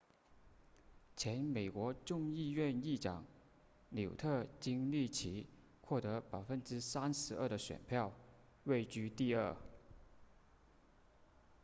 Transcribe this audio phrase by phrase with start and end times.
[1.15, 3.23] 前美国众议院议长
[3.89, 5.45] 纽特金里奇
[5.83, 8.11] 获得 32% 的选票
[8.63, 9.55] 位居第二